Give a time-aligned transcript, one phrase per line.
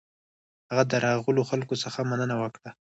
[0.69, 2.69] هغه د راغلو خلکو څخه مننه وکړه.